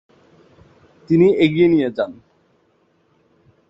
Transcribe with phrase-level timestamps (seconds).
[1.09, 2.11] তিনি এগিয়ে নিয়ে যান।